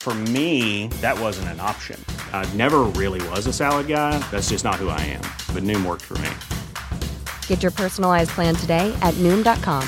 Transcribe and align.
For 0.00 0.14
me, 0.32 0.88
that 1.02 1.20
wasn't 1.20 1.48
an 1.48 1.60
option. 1.60 2.02
I 2.32 2.48
never 2.56 2.84
really 2.96 3.20
was 3.28 3.46
a 3.46 3.52
salad 3.52 3.86
guy. 3.86 4.18
That's 4.30 4.48
just 4.48 4.64
not 4.64 4.76
who 4.76 4.88
I 4.88 5.00
am. 5.12 5.20
But 5.52 5.62
Noom 5.62 5.84
worked 5.84 6.06
for 6.08 6.16
me. 6.24 6.30
Get 7.46 7.62
your 7.62 7.70
personalized 7.70 8.30
plan 8.30 8.54
today 8.56 8.96
at 9.02 9.12
Noom.com. 9.18 9.86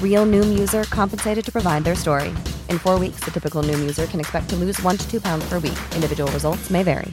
Real 0.00 0.24
Noom 0.24 0.56
user 0.56 0.84
compensated 0.84 1.44
to 1.46 1.50
provide 1.50 1.82
their 1.82 1.96
story. 1.96 2.32
In 2.70 2.78
four 2.78 2.96
weeks, 2.96 3.24
the 3.24 3.32
typical 3.32 3.64
Noom 3.64 3.80
user 3.80 4.06
can 4.06 4.20
expect 4.20 4.48
to 4.50 4.56
lose 4.56 4.80
one 4.84 4.96
to 4.98 5.10
two 5.10 5.20
pounds 5.20 5.44
per 5.48 5.58
week. 5.58 5.78
Individual 5.96 6.30
results 6.30 6.70
may 6.70 6.84
vary. 6.84 7.12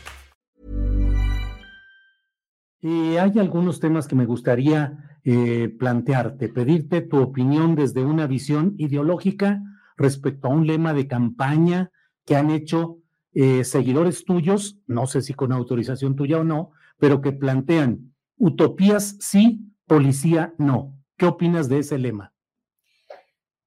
Y 2.83 3.17
hay 3.17 3.39
algunos 3.39 3.79
temas 3.79 4.07
que 4.07 4.15
me 4.15 4.25
gustaría 4.25 5.17
eh, 5.23 5.69
plantearte, 5.79 6.49
pedirte 6.49 7.01
tu 7.01 7.19
opinión 7.19 7.75
desde 7.75 8.03
una 8.03 8.27
visión 8.27 8.75
ideológica 8.77 9.59
respecto 9.97 10.47
a 10.47 10.51
un 10.51 10.67
lema 10.67 10.93
de 10.93 11.07
campaña 11.07 11.91
que 12.25 12.35
han 12.35 12.49
hecho 12.49 12.99
eh, 13.33 13.63
seguidores 13.63 14.25
tuyos, 14.25 14.77
no 14.87 15.07
sé 15.07 15.21
si 15.21 15.33
con 15.33 15.51
autorización 15.51 16.15
tuya 16.15 16.39
o 16.39 16.43
no, 16.43 16.71
pero 16.97 17.21
que 17.21 17.31
plantean 17.31 18.13
utopías 18.37 19.17
sí, 19.19 19.71
policía 19.85 20.53
no. 20.57 20.97
¿Qué 21.17 21.25
opinas 21.25 21.69
de 21.69 21.79
ese 21.79 21.97
lema? 21.97 22.33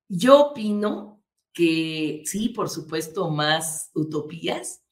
Yo 0.08 0.50
opino 0.50 1.22
que 1.52 2.22
sí, 2.26 2.50
por 2.50 2.68
supuesto, 2.68 3.30
más 3.30 3.90
utopías, 3.94 4.84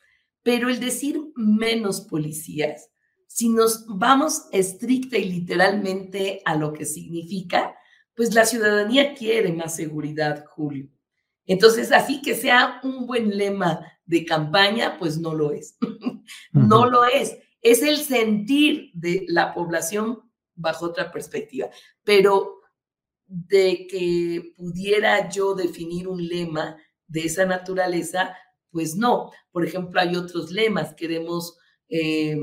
pero 0.43 0.69
el 0.69 0.81
decir 0.81 1.21
menos 1.35 2.01
policías, 2.01 2.91
si 3.27 3.49
nos 3.49 3.87
vamos 3.87 4.47
estricta 4.53 5.19
y 5.19 5.25
literalmente 5.25 6.43
a 6.45 6.55
lo 6.55 6.73
que 6.73 6.85
significa, 6.85 7.75
pues 8.15 8.35
la 8.35 8.45
ciudadanía 8.45 9.15
quiere 9.15 9.53
más 9.53 9.77
seguridad, 9.77 10.45
Julio. 10.47 10.89
Entonces, 11.47 11.93
así 11.93 12.23
que 12.23 12.35
sea 12.35 12.81
un 12.83 13.07
buen 13.07 13.37
lema 13.37 13.81
de 14.05 14.25
campaña, 14.25 14.97
pues 14.99 15.19
no 15.19 15.35
lo 15.35 15.53
es. 15.53 15.77
no 16.53 16.87
lo 16.87 17.05
es. 17.05 17.37
Es 17.61 17.83
el 17.83 17.99
sentir 17.99 18.91
de 18.95 19.25
la 19.29 19.55
población 19.55 20.21
bajo 20.55 20.87
otra 20.87 21.11
perspectiva. 21.11 21.69
Pero 22.05 22.61
de 23.27 23.87
que 23.89 24.53
pudiera 24.57 25.29
yo 25.31 25.55
definir 25.55 26.09
un 26.09 26.27
lema 26.27 26.77
de 27.07 27.25
esa 27.25 27.47
naturaleza, 27.47 28.37
pues 28.71 28.95
no. 28.97 29.31
Por 29.51 29.65
ejemplo, 29.65 30.01
hay 30.01 30.17
otros 30.17 30.51
lemas. 30.51 30.95
Queremos 30.95 31.57
eh, 31.89 32.37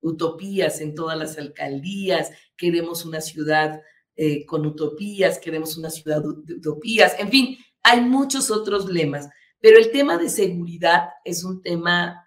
utopías 0.00 0.80
en 0.80 0.94
todas 0.94 1.18
las 1.18 1.38
alcaldías, 1.38 2.30
queremos 2.56 3.04
una 3.04 3.20
ciudad 3.20 3.80
eh, 4.16 4.44
con 4.46 4.66
utopías, 4.66 5.38
queremos 5.38 5.76
una 5.76 5.90
ciudad 5.90 6.22
de 6.22 6.54
utopías, 6.54 7.16
en 7.18 7.30
fin, 7.30 7.58
hay 7.82 8.00
muchos 8.00 8.50
otros 8.50 8.88
lemas, 8.88 9.28
pero 9.60 9.78
el 9.78 9.90
tema 9.90 10.18
de 10.18 10.28
seguridad 10.28 11.10
es 11.24 11.44
un 11.44 11.62
tema 11.62 12.26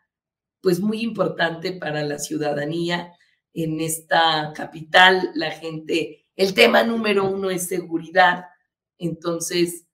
pues 0.61 0.79
muy 0.79 1.01
importante 1.01 1.73
para 1.73 2.03
la 2.03 2.19
ciudadanía 2.19 3.13
en 3.53 3.81
esta 3.81 4.53
capital. 4.55 5.31
La 5.35 5.51
gente, 5.51 6.25
el 6.35 6.53
tema 6.53 6.83
número 6.83 7.29
uno 7.29 7.49
es 7.49 7.67
seguridad. 7.67 8.45
Entonces, 8.97 9.85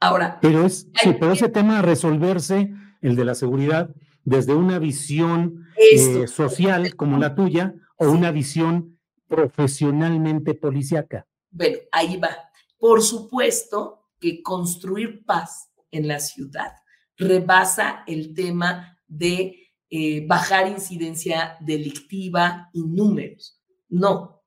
ahora. 0.00 0.38
Pero 0.40 0.66
es, 0.66 0.88
sí, 1.02 1.14
pero 1.18 1.32
ese 1.32 1.48
tema 1.48 1.78
a 1.78 1.82
resolverse, 1.82 2.72
el 3.00 3.16
de 3.16 3.24
la 3.24 3.34
seguridad, 3.34 3.94
desde 4.24 4.54
una 4.54 4.78
visión 4.78 5.66
eh, 5.76 6.26
social 6.26 6.94
como 6.96 7.18
la 7.18 7.34
tuya 7.34 7.74
o 7.96 8.10
una 8.10 8.30
visión 8.30 8.98
profesionalmente 9.28 10.54
policíaca. 10.54 11.26
Bueno, 11.50 11.78
ahí 11.92 12.18
va. 12.18 12.50
Por 12.78 13.02
supuesto, 13.02 14.03
que 14.24 14.42
construir 14.42 15.22
paz 15.26 15.70
en 15.90 16.08
la 16.08 16.18
ciudad 16.18 16.72
rebasa 17.18 18.04
el 18.06 18.32
tema 18.32 18.98
de 19.06 19.70
eh, 19.90 20.26
bajar 20.26 20.66
incidencia 20.66 21.58
delictiva 21.60 22.70
y 22.72 22.82
números. 22.82 23.60
No. 23.90 24.42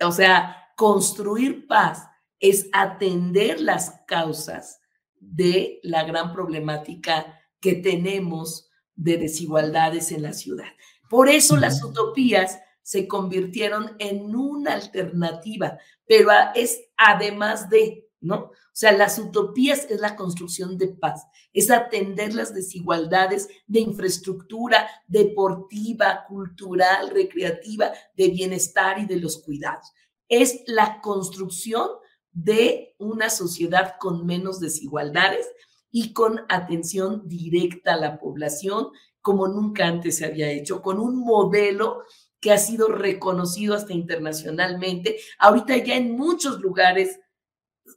O 0.00 0.12
sea, 0.12 0.56
construir 0.78 1.66
paz 1.66 2.08
es 2.40 2.70
atender 2.72 3.60
las 3.60 4.00
causas 4.06 4.80
de 5.20 5.78
la 5.82 6.04
gran 6.04 6.32
problemática 6.32 7.38
que 7.60 7.74
tenemos 7.74 8.70
de 8.94 9.18
desigualdades 9.18 10.10
en 10.10 10.22
la 10.22 10.32
ciudad. 10.32 10.72
Por 11.10 11.28
eso 11.28 11.58
las 11.58 11.84
utopías 11.84 12.58
se 12.80 13.06
convirtieron 13.06 13.94
en 13.98 14.34
una 14.34 14.72
alternativa, 14.72 15.78
pero 16.06 16.30
es 16.54 16.80
además 16.96 17.68
de, 17.68 18.08
¿no? 18.22 18.36
O 18.36 18.74
sea, 18.74 18.92
las 18.92 19.18
utopías 19.18 19.86
es 19.90 20.00
la 20.00 20.16
construcción 20.16 20.78
de 20.78 20.88
paz, 20.88 21.26
es 21.52 21.70
atender 21.70 22.34
las 22.34 22.54
desigualdades 22.54 23.48
de 23.66 23.80
infraestructura 23.80 24.88
deportiva, 25.06 26.24
cultural, 26.26 27.10
recreativa, 27.10 27.92
de 28.16 28.28
bienestar 28.28 28.98
y 28.98 29.06
de 29.06 29.16
los 29.16 29.42
cuidados. 29.42 29.92
Es 30.28 30.62
la 30.66 31.00
construcción 31.02 31.88
de 32.30 32.94
una 32.98 33.28
sociedad 33.28 33.96
con 33.98 34.24
menos 34.24 34.58
desigualdades 34.60 35.46
y 35.90 36.14
con 36.14 36.40
atención 36.48 37.28
directa 37.28 37.94
a 37.94 37.98
la 37.98 38.18
población 38.18 38.88
como 39.22 39.46
nunca 39.46 39.86
antes 39.86 40.16
se 40.16 40.26
había 40.26 40.50
hecho, 40.50 40.82
con 40.82 40.98
un 40.98 41.16
modelo 41.20 42.02
que 42.40 42.50
ha 42.50 42.58
sido 42.58 42.88
reconocido 42.88 43.74
hasta 43.74 43.94
internacionalmente. 43.94 45.16
Ahorita 45.38 45.76
ya 45.76 45.94
en 45.94 46.16
muchos 46.16 46.60
lugares 46.60 47.20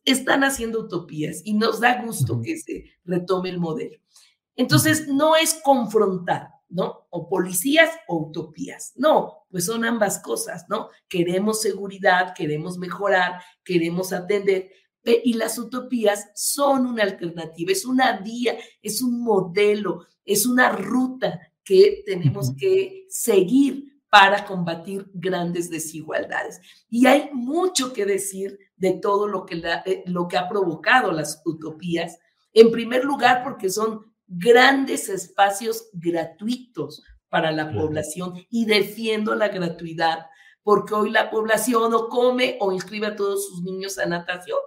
están 0.04 0.44
haciendo 0.44 0.82
utopías 0.82 1.42
y 1.44 1.54
nos 1.54 1.80
da 1.80 2.04
gusto 2.04 2.42
que 2.42 2.58
se 2.58 2.86
retome 3.04 3.50
el 3.50 3.60
modelo. 3.60 4.00
Entonces, 4.56 5.08
no 5.08 5.36
es 5.36 5.60
confrontar, 5.64 6.50
¿no? 6.70 7.08
O 7.10 7.28
policías 7.28 7.90
o 8.08 8.28
utopías. 8.28 8.94
No, 8.96 9.46
pues 9.50 9.66
son 9.66 9.84
ambas 9.86 10.20
cosas, 10.20 10.66
¿no? 10.70 10.90
Queremos 11.10 11.62
seguridad, 11.62 12.34
queremos 12.36 12.78
mejorar, 12.78 13.42
queremos 13.64 14.14
atender, 14.14 14.70
y 15.06 15.34
las 15.34 15.60
utopías 15.60 16.32
son 16.34 16.88
una 16.88 17.04
alternativa, 17.04 17.72
es 17.72 17.86
una 17.86 18.20
vía, 18.22 18.58
es 18.82 19.02
un 19.02 19.22
modelo, 19.22 20.08
es 20.26 20.46
una 20.46 20.72
ruta 20.72 21.40
que 21.64 22.04
tenemos 22.06 22.56
que 22.56 23.06
seguir 23.10 24.02
para 24.10 24.46
combatir 24.46 25.10
grandes 25.14 25.70
desigualdades. 25.70 26.60
Y 26.90 27.06
hay 27.06 27.30
mucho 27.34 27.94
que 27.94 28.06
decir 28.06 28.58
de 28.78 28.94
todo 28.94 29.28
lo 29.28 29.46
que, 29.46 29.62
eh, 29.86 30.04
lo 30.06 30.28
que 30.28 30.38
ha 30.38 30.48
provocado 30.48 31.12
las 31.12 31.42
utopías. 31.46 32.20
En 32.54 32.72
primer 32.72 33.04
lugar, 33.04 33.44
porque 33.44 33.70
son 33.70 34.14
grandes 34.28 35.10
espacios 35.10 35.90
gratuitos 35.94 37.04
para 37.30 37.52
la 37.52 37.72
población 37.72 38.34
y 38.50 38.66
defiendo 38.66 39.36
la 39.36 39.50
gratuidad, 39.50 40.26
porque 40.64 40.94
hoy 40.94 41.12
la 41.12 41.30
población 41.30 41.94
o 41.94 42.08
come 42.08 42.58
o 42.60 42.72
inscribe 42.72 43.08
a 43.08 43.16
todos 43.16 43.48
sus 43.48 43.62
niños 43.62 43.98
a 43.98 44.06
natación. 44.06 44.58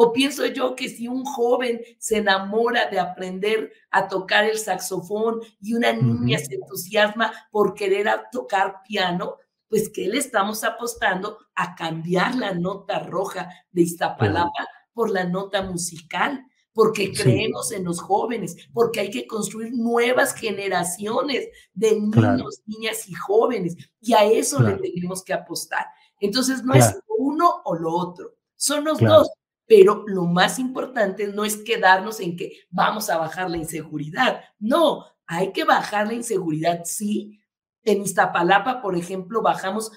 O 0.00 0.12
pienso 0.12 0.46
yo 0.46 0.76
que 0.76 0.88
si 0.88 1.08
un 1.08 1.24
joven 1.24 1.80
se 1.98 2.18
enamora 2.18 2.86
de 2.86 3.00
aprender 3.00 3.72
a 3.90 4.06
tocar 4.06 4.44
el 4.44 4.56
saxofón 4.56 5.40
y 5.60 5.74
una 5.74 5.92
niña 5.92 6.38
se 6.38 6.54
entusiasma 6.54 7.32
por 7.50 7.74
querer 7.74 8.08
tocar 8.30 8.82
piano, 8.86 9.38
pues 9.68 9.90
que 9.90 10.08
le 10.08 10.18
estamos 10.18 10.64
apostando 10.64 11.38
a 11.54 11.74
cambiar 11.74 12.34
la 12.34 12.54
nota 12.54 13.00
roja 13.00 13.48
de 13.70 13.82
Iztapalapa 13.82 14.66
por 14.92 15.10
la 15.10 15.24
nota 15.24 15.62
musical, 15.62 16.44
porque 16.72 17.12
creemos 17.12 17.72
en 17.72 17.84
los 17.84 18.00
jóvenes, 18.00 18.56
porque 18.72 19.00
hay 19.00 19.10
que 19.10 19.26
construir 19.26 19.72
nuevas 19.72 20.34
generaciones 20.34 21.48
de 21.74 22.00
niños, 22.00 22.62
niñas 22.66 23.08
y 23.08 23.14
jóvenes, 23.14 23.76
y 24.00 24.14
a 24.14 24.24
eso 24.24 24.62
le 24.62 24.74
tenemos 24.74 25.22
que 25.24 25.32
apostar. 25.32 25.86
Entonces 26.20 26.62
no 26.64 26.74
es 26.74 26.98
uno 27.16 27.62
o 27.64 27.74
lo 27.74 27.92
otro, 27.92 28.34
son 28.56 28.84
los 28.84 28.98
dos. 28.98 29.28
Pero 29.66 30.04
lo 30.06 30.24
más 30.24 30.58
importante 30.58 31.26
no 31.26 31.44
es 31.44 31.58
quedarnos 31.58 32.20
en 32.20 32.36
que 32.36 32.52
vamos 32.70 33.10
a 33.10 33.18
bajar 33.18 33.50
la 33.50 33.58
inseguridad. 33.58 34.40
No, 34.58 35.04
hay 35.26 35.52
que 35.52 35.64
bajar 35.64 36.06
la 36.06 36.14
inseguridad, 36.14 36.84
sí. 36.86 37.38
En 37.88 38.02
Iztapalapa, 38.02 38.82
por 38.82 38.96
ejemplo, 38.96 39.40
bajamos 39.40 39.90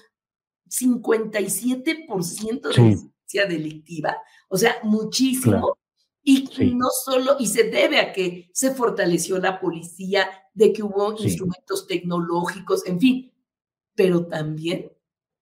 57% 0.68 2.62
de 2.62 2.82
violencia 2.82 3.46
delictiva, 3.46 4.16
o 4.48 4.56
sea, 4.56 4.76
muchísimo. 4.82 5.76
Y 6.24 6.48
no 6.74 6.86
solo, 7.04 7.36
y 7.38 7.48
se 7.48 7.64
debe 7.64 7.98
a 7.98 8.12
que 8.12 8.48
se 8.54 8.72
fortaleció 8.74 9.38
la 9.38 9.60
policía, 9.60 10.28
de 10.54 10.72
que 10.72 10.82
hubo 10.82 11.12
instrumentos 11.18 11.86
tecnológicos, 11.86 12.86
en 12.86 13.00
fin, 13.00 13.32
pero 13.94 14.26
también 14.26 14.90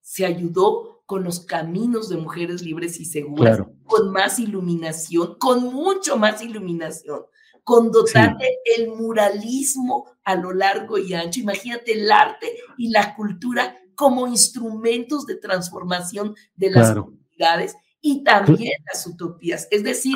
se 0.01 0.25
ayudó 0.25 1.03
con 1.07 1.23
los 1.23 1.41
caminos 1.41 2.09
de 2.09 2.17
mujeres 2.17 2.63
libres 2.63 2.99
y 2.99 3.05
seguras, 3.05 3.63
con 3.85 4.11
más 4.11 4.39
iluminación, 4.39 5.37
con 5.39 5.73
mucho 5.73 6.17
más 6.17 6.43
iluminación, 6.43 7.23
con 7.65 7.91
dotar 7.91 8.37
el 8.77 8.89
muralismo 8.89 10.07
a 10.25 10.35
lo 10.35 10.53
largo 10.53 10.99
y 10.99 11.15
ancho. 11.15 11.41
Imagínate 11.41 11.93
el 11.93 12.11
arte 12.11 12.47
y 12.79 12.91
la 12.91 13.15
cultura 13.15 13.77
como 13.95 14.27
instrumentos 14.27 15.27
de 15.27 15.37
transformación 15.37 16.35
de 16.57 16.71
las 16.71 16.95
comunidades 16.95 17.77
y 18.01 18.25
también 18.25 18.73
las 18.91 19.07
utopías. 19.07 19.69
Es 19.71 19.85
decir, 19.85 20.15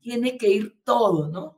tiene 0.00 0.38
que 0.38 0.50
ir 0.50 0.78
todo, 0.84 1.28
¿no? 1.28 1.57